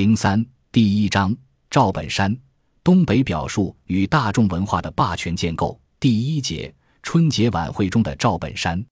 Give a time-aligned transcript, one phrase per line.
[0.00, 0.42] 零三
[0.72, 1.36] 第一章
[1.68, 2.34] 赵本山
[2.82, 8.82] 东北表述与大众文化的霸权建构第一节春节晚会中的赵本山。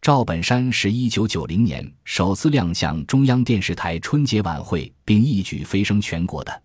[0.00, 6.62] 赵本山是一九九零年首次亮相中央电视台春节晚会，并一举飞升全国的。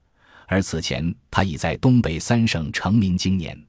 [0.47, 3.61] 而此前他已在东北三省成名经年。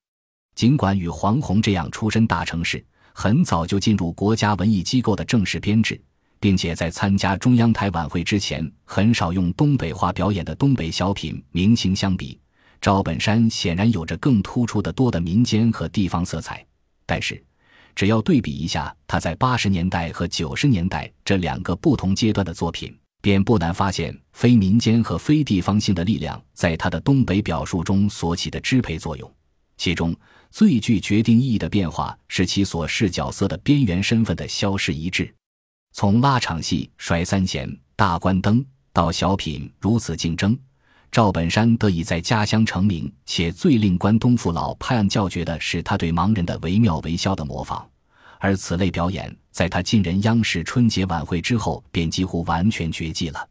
[0.55, 6.01] 尽管与黄宏这样出身大城市，很早就进入国家文艺机构的正式编制。
[6.43, 12.37] 并且在参加中央台晚会之前，很少用东北话表演的东北小品明星相比，
[12.81, 16.67] 赵本山显然有着更突出的多的民间和地方色彩。
[17.07, 17.41] 但是，
[17.95, 29.33] 只要对比一下他在八十年代和九十年代这两个不同阶段的作品，便不难发现非民间和非地方性的力量在他的东北表述中所起的支配作用。
[29.77, 30.13] 其中
[30.51, 35.33] 最具决定意义的变化是其所饰角色的边缘身份的消失一致。
[35.95, 38.61] 从拉场戏《摔三弦》《大关灯》
[38.95, 40.57] 到小品《如此竞争》，
[41.11, 43.13] 赵本山得以在家乡成名。
[43.27, 47.85] 且最令关东父老拍案叫绝的是他对盲人的惟妙惟肖的模仿，
[48.39, 53.47] 而此类表演在他进人央视春节晚会之后便几乎完全绝迹了。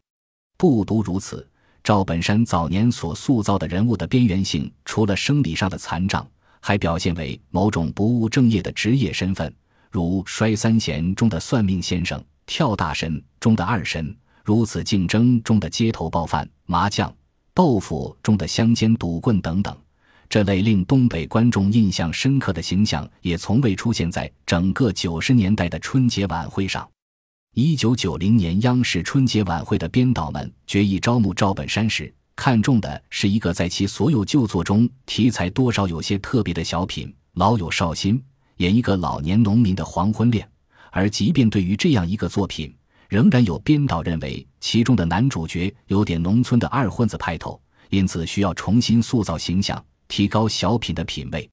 [0.58, 1.48] 不独如此，
[1.84, 9.52] 赵本山早年所塑造的人物的边缘性，除了生理上的残障，还表现为某种不务正业的职业身份，
[9.92, 12.22] 如《摔三弦》中的算命先生。
[12.46, 17.12] 跳大神中的二神，如此竞争中的街头暴犯、麻将、
[17.54, 19.76] 豆腐中的乡间赌棍等等，
[20.28, 26.88] 这类令东北观众印象深刻的形象，也从未出现在整个九十年代的春节晚会上。
[27.54, 38.18] 一九九零年央视春节晚会的编导们决议招募赵本山时，看中的是一个在其所有旧作中题材多少有些特别的小品《老友绍新》，
[38.56, 40.48] 演一个老年农民的黄昏恋。
[40.94, 42.72] 而即便对于这样一个作品，
[43.08, 51.48] 仍然有编导认为其中的男主角有点农村的二混子派头，因此需要重新塑造形象，提高小品的品味。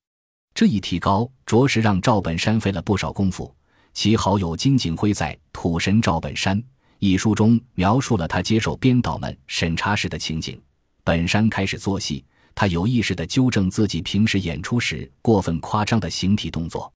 [0.54, 3.54] 这一提高着实让赵本山费了不少功夫。
[3.94, 6.62] 其好友金景辉在《土神赵本山》
[7.00, 10.62] 一书中描述了他接受编导们审查时的情景：
[11.06, 16.92] 本山开始做戏，他有意识地纠正自己平时演出时过分夸张的形体动作，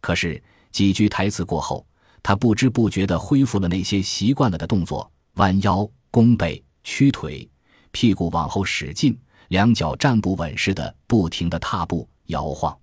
[0.00, 0.40] 可是。
[0.72, 1.84] 几句台词过后，
[2.22, 7.48] 他不知不觉地恢复了那些习惯了的动作：弯腰、弓背、屈腿、
[7.90, 12.76] 屁股往后使劲，两脚站不稳似的不停地踏步摇晃。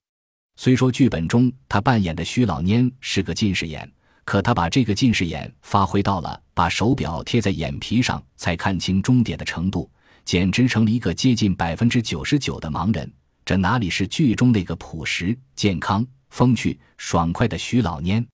[0.56, 3.90] 虽说剧本中他扮演的徐老蔫是个近视眼，
[4.26, 9.90] 可他把这个近视眼发挥到了把手表贴在眼皮上才看清终点的程度，
[10.26, 13.12] 简直成了一个接近百分之九十九的盲人。
[13.46, 16.06] 这哪里是剧中那个朴实健康？
[16.30, 18.26] 风趣爽快的徐老蔫，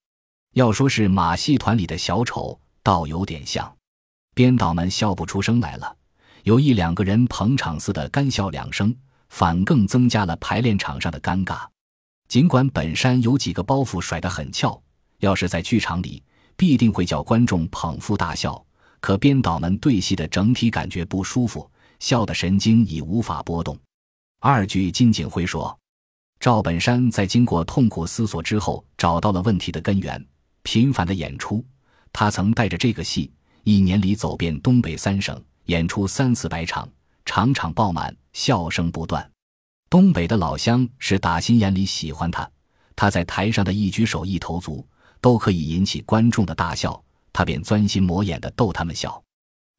[0.54, 3.76] 要说是马戏团里的小丑，倒有点像。
[4.36, 5.96] 编导们笑不出声来了，
[6.44, 8.96] 有一两个人捧场似的干笑两声，
[9.30, 11.66] 反更增加了排练场上的尴尬。
[12.28, 14.80] 尽管本山有几个包袱甩得很翘，
[15.20, 16.22] 要是在剧场里，
[16.56, 18.64] 必定会叫观众捧腹大笑。
[19.00, 23.78] 可编导们对戏的整体感觉不舒服，笑的神经已无法波动。
[24.40, 25.76] 二句金景辉说。
[26.40, 30.22] 赵本山在经过痛苦思索之后，找到了问题的根源：
[30.64, 31.64] 频繁的演出。
[32.12, 33.32] 他曾带着这个戏，
[33.64, 36.90] 一年里走遍东北三省，演出三四百场，
[37.26, 39.30] 场场爆满，笑声不断。
[39.90, 42.50] 东北的老乡是打心眼里喜欢他，
[42.96, 44.86] 他在台上的一举手一投足
[45.22, 49.24] 都可以引起观众的大笑，他便钻心磨眼的逗他们笑。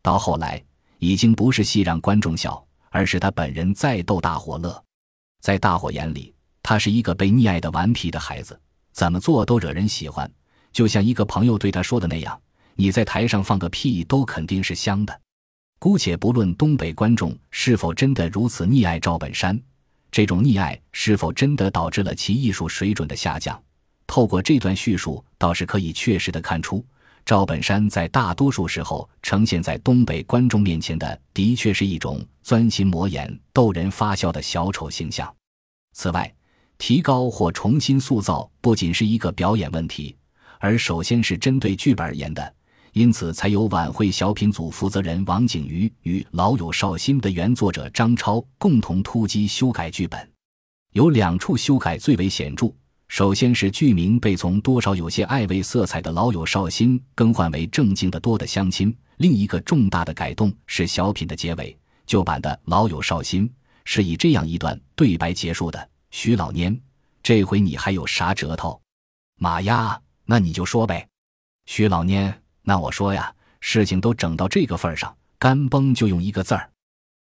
[0.02, 0.62] 到后来，
[0.98, 4.84] 已经不是戏让观众笑，而是他本人在逗大伙乐。
[5.40, 6.32] 在大伙眼里。
[6.66, 8.58] 他是一个被溺爱的顽皮的孩子，
[8.90, 10.32] 怎么做都惹人喜欢。
[10.74, 12.38] 就像一个朋友对他说的那样
[12.76, 15.20] ：“你在台上放个屁都肯定是香的。”
[15.78, 19.58] 姑且不论东北观众是否真的如此溺爱赵本山，
[20.10, 23.58] 这种溺爱是否真的导致了其艺术水准的下降？
[24.06, 26.84] 透过这段叙述，倒是可以确实的看出，
[27.24, 35.32] 赵本山在大多数时候呈现在东北观众面前的，的确是一种钻心磨眼、逗人发笑的小丑形象。
[35.92, 36.34] 此外，
[36.78, 40.16] 提高或重新塑造不仅是一个表演问题，
[40.64, 42.54] 而首先是针对剧本而言的，
[42.94, 50.26] 因此才有晚会小品组负责人王景瑜与《老友少新》的原作者张超共同突击修改剧本。
[50.94, 52.72] 有两处修改最为显著，
[53.08, 63.46] 首先是剧名被从多少有些暧昧色彩的《老友少新》更换为正经的多的相亲；另一个重大的改动是小品的结尾，旧版的《老友少新》
[63.84, 65.90] 是以这样一段对白结束的。
[66.10, 66.80] 徐老蔫，
[67.22, 68.80] 这回你还有啥折头？
[69.36, 71.08] 马呀，那你就说呗。
[71.66, 76.70] 徐老蔫，那我说呀，事情都整到这个份上，干崩就用一个字儿：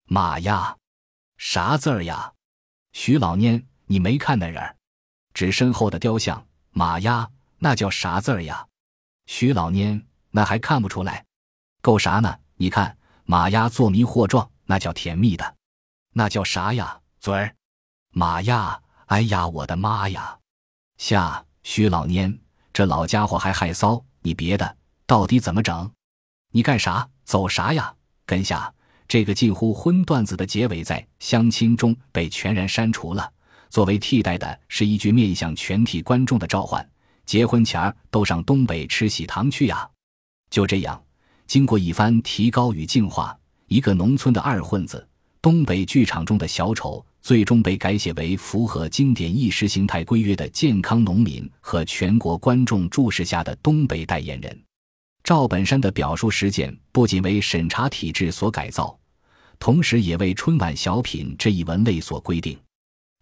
[0.04, 0.76] 马呀！
[1.36, 2.32] 啥字儿呀？
[2.92, 4.76] 徐老蔫，你没看那人？
[5.34, 8.66] 指身后的雕像，马呀，那叫啥字儿呀？
[9.26, 11.24] 徐老蔫，那还看不出来？
[11.80, 12.38] 够啥呢？
[12.56, 15.56] 你看，马呀，做迷惑状，那叫甜蜜的，
[16.12, 17.00] 那叫啥呀？
[17.18, 17.56] 嘴儿，
[18.10, 18.82] 马呀！
[19.06, 20.38] 哎呀，我的妈呀！
[20.96, 22.38] 下，徐老蔫，
[22.72, 24.76] 这老家伙还害臊，你别的
[25.06, 25.90] 到底怎么整？
[26.52, 27.08] 你干啥？
[27.24, 27.94] 走啥呀？
[28.24, 28.72] 跟下，
[29.06, 33.30] 这个近乎荤段子的结尾在相亲中被全然删除了。
[33.68, 36.86] 作为替代的是一句面向全体观众的召唤
[37.26, 39.88] ：“结婚前儿都上东北吃喜糖去呀！”
[40.50, 41.02] 就这样，
[41.46, 45.06] 经过一番提高与净化，一个农村的二混子，
[45.40, 54.62] 东北剧场中的小丑，最终被改写为符合经典意识形态规约的健康农民和全国观众注视下的东北代言人。
[55.22, 58.98] 赵本山的表述实践不仅为审查体制所改造，
[59.60, 62.58] 同时也为春晚小品这一文类所规定。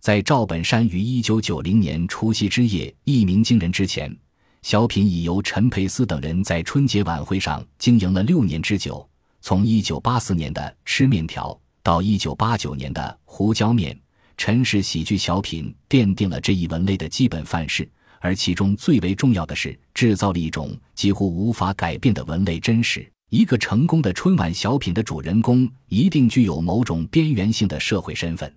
[0.00, 4.16] 在赵本山于一九九零年除夕之夜一鸣惊人之前，
[4.62, 9.06] 小品已由陈佩斯等人在春节晚会上经营了六年之久。
[9.42, 13.98] 从一九八四年的吃面条到一九八九年的胡椒面，
[14.36, 17.88] 陈氏喜剧小品奠定了这一文类的基本范式。
[18.20, 23.10] 而其中最为重要的是，制造了一种几乎无法改变的文类真实。
[23.30, 28.52] 一个成功的春晚小品的主人公一定具有某种边缘性的社会身份。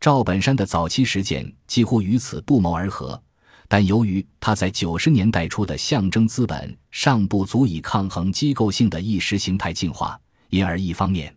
[0.00, 3.20] 赵本山的早期实践几乎与此不谋而合，
[3.68, 10.18] 但由于他在九十年代初的象征资本尚不足以抗衡机构性的意识形态进化，
[10.48, 11.34] 因而一方面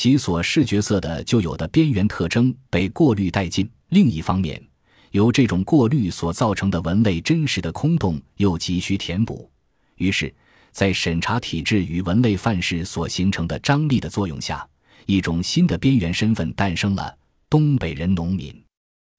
[0.00, 4.62] 其所视角色的就有的边缘特征被过滤殆尽；另一方面，
[5.10, 9.50] 由这种过滤所造成的文类真实的空洞又急需填补。
[9.96, 10.32] 于是，
[10.70, 14.64] 在审查体制与文类范式所形成的张力的作用下，
[15.06, 17.12] 一种新的边缘身份诞生了。
[17.50, 18.54] 东北人农民，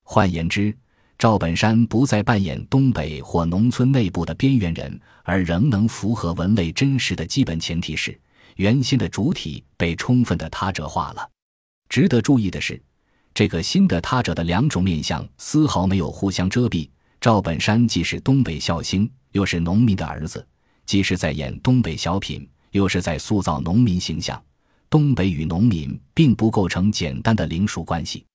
[0.05, 0.73] 换言之，
[1.17, 8.17] 赵本山不再扮演东北或农村内部的边缘人，而仍能符合文类真实的基本前提是，
[8.59, 11.29] 原先的主体被充分的他者化了。
[11.87, 12.79] 值得注意的是，
[13.33, 16.89] 这个新的他者的两种面相丝毫没有互相遮蔽。
[17.21, 20.41] 赵本山既是东北孝星，又是农民的儿子；
[20.85, 24.41] 既是在演东北小品，又是在塑造农民形象。
[24.89, 28.25] 东北与农民并不构成简单的邻属关系。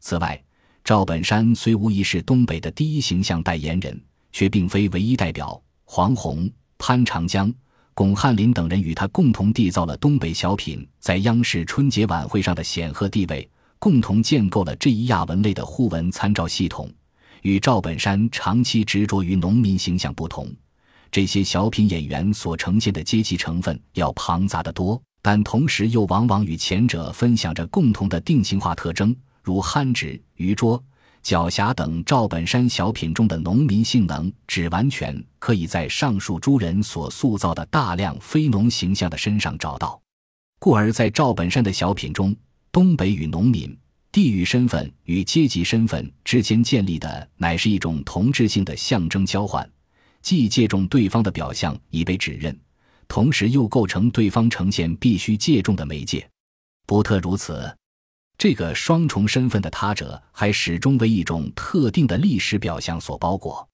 [0.00, 0.42] 此外，
[0.84, 4.02] 赵本山虽无疑是东北的第一形象代言人，
[4.32, 5.62] 却并非唯一代表。
[5.84, 7.52] 黄宏、潘长江、
[7.96, 13.48] 巩汉林等人与他共同缔造了东北小品在央视春节晚会上的显赫地位，
[13.78, 16.92] 共同建构了这一亚文类的互文参照系统。
[17.40, 20.46] 与赵本山长期执着于农民形象不同，
[21.10, 25.00] 这些小品演员所呈现的阶级成分要庞杂得多。
[25.22, 30.84] 但同时又往往与前者分享着共同的定型化特征，如憨直、愚拙、
[31.26, 32.04] 狡黠等。
[32.04, 40.00] 赵本山小品中的农民性能，只完全可以在上述诸人所塑造的大量非农形象的身上找到。
[40.60, 42.32] 故而，在赵本山的小品中，
[42.70, 43.76] 东北与农民、
[44.12, 49.68] 地域身份与阶级身份之间建立的，乃是一种同质性的象征交换，
[50.22, 52.56] 既借重对方的表象以被指认。
[53.08, 56.24] 同时又构成对方呈现必须借重的媒介，
[56.86, 57.76] 不特如此。
[58.38, 63.66] 这个双重身份的他者，还始终为一种特定的历史表象所包裹。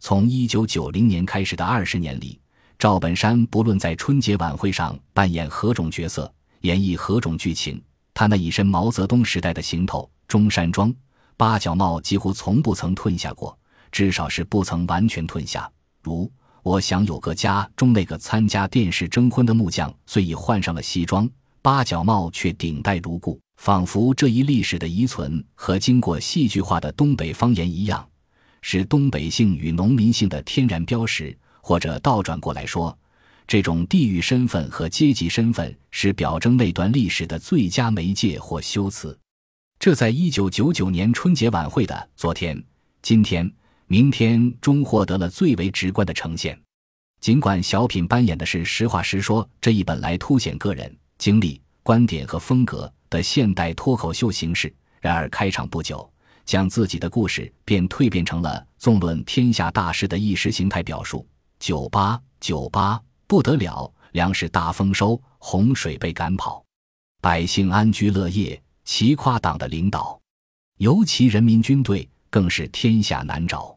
[0.00, 2.40] 从一九九零年开始的二十年里，
[2.76, 6.32] 赵本山不论在春节晚会上扮演何种角色，
[6.62, 7.80] 演绎何种剧情，
[8.12, 10.92] 他那一身毛泽东时代的行头、中山装、
[11.36, 13.56] 八角帽几乎从不曾褪下过，
[13.92, 15.70] 至少是不曾完全褪下。
[16.02, 16.30] 如。
[16.62, 21.26] 我想有个家中那个参加电视征婚的木匠，虽已换上了西装，
[21.62, 28.08] 八角帽却顶戴如故，仿佛这一历史的遗存和经过戏剧化的东北方言一样，
[28.62, 31.36] 是东北性与农民性的天然标识。
[31.60, 32.98] 或者倒转过来说，
[33.46, 39.16] 这种地域身份和阶级身份是表征那段历史的最佳媒介或修辞。
[39.78, 42.64] 这在一九九九年春节晚会的昨天、
[43.02, 43.52] 今天。
[43.88, 46.58] 明天中获得了最为直观的呈现。
[47.20, 56.10] 尽管小品扮演的是实话实说这一本来凸显个人经历、观点和风格的现代脱口秀形式，然而开场不久，
[56.46, 61.26] 将自己的故事便蜕变成了纵论天下大事的意识形态表述。
[61.58, 66.64] 九八九八不得了，粮食大丰收，洪水被赶跑，
[67.20, 70.18] 百姓安居乐业，齐夸党的领导，
[70.78, 73.76] 尤其人民军队更是天下难找。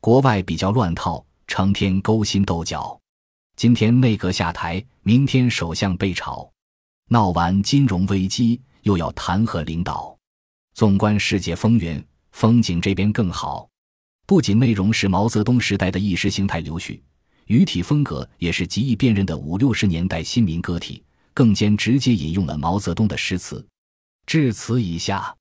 [0.00, 2.96] 国外比较乱套，成天勾心斗角。
[3.56, 6.48] 今天内阁下台，明天首相被炒。
[7.08, 10.16] 闹完金融危机，又要弹劾领导。
[10.74, 13.68] 纵观世界风云，风景这边更好。
[14.26, 17.00] 不仅内容是毛泽东时代的意识形态流序，
[17.46, 21.00] 语体风格也是极易辨认的五六十年代新民歌体，
[21.32, 23.64] 更兼直接引用了毛泽东的诗词。
[24.26, 25.32] 至此以下，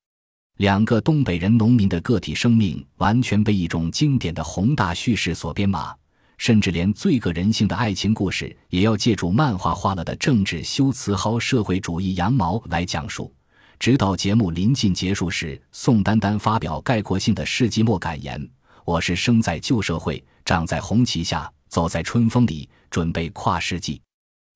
[0.57, 5.95] 两个东北人农民的个体生命完全被一种经典的宏大叙事所编码。
[6.37, 13.33] 甚至连最个人性的爱情故事，也要借助漫画化了的政治修辞薅社会主义羊毛来讲述。
[13.77, 18.49] 直到节目临近结束时，宋丹丹发表概括性的世纪末感言
[18.85, 24.01] ：“我是生在旧社会，长在红旗下，走在春风里，准备跨世纪。”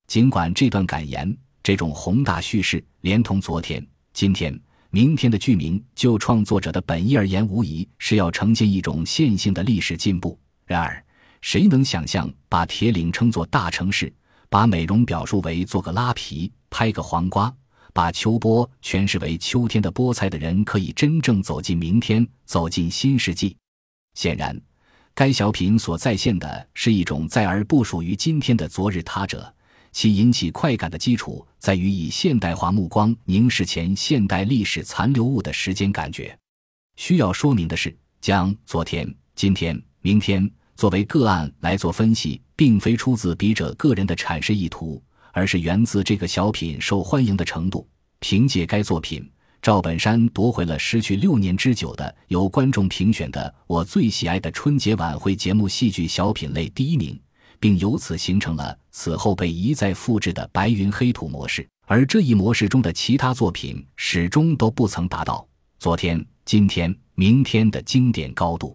[0.08, 4.58] 尽管这段感言、这种宏大叙事，连同昨天、今天、
[4.90, 10.38] 明天的剧名，就创作者的本意而言，无疑是要呈现一种线性的历史进步。
[10.64, 11.04] 然而，
[11.40, 14.12] 谁能想象，把铁岭称作大城市，
[14.48, 17.52] 把美容表述为做个拉皮、拍个黄瓜，
[17.92, 23.56] 把秋波诠释为秋天的菠菜的人，可以真正走进明天，走进新世纪？
[24.14, 24.60] 显然，
[25.14, 29.54] 该小品所再现的是一种在而不属于今天的昨日他者。
[29.92, 36.38] 其引起快感的基础在于以现代化目光凝视前现代历史残留物的时间感觉。
[36.94, 40.48] 需要说明的是，将昨天、今天、明天。
[40.80, 44.98] 作为个案来做分析，并非出自笔者个人的阐释意图，
[45.30, 47.86] 而是源自这个小品受欢迎的程度。
[48.18, 57.20] 凭借该作品，赵本山夺回了失去六年之久的由观众评选的我最喜爱的春节晚会节目戏剧小品类第一名，
[57.58, 61.68] 并由此形成了此后被一再复制的白云黑土模式。
[61.84, 65.46] 而这一模式中的其他作品始终都不曾达到
[65.78, 68.74] 昨天、今天、明天的经典高度。